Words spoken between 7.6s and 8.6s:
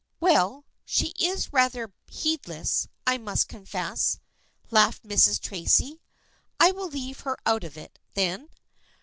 of it, then."